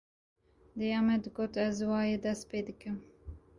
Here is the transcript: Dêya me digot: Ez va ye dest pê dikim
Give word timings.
Dêya 0.77 0.99
me 1.07 1.15
digot: 1.23 1.53
Ez 1.65 1.77
va 1.89 1.99
ye 2.09 2.17
dest 2.23 2.43
pê 2.49 2.59
dikim 2.67 2.97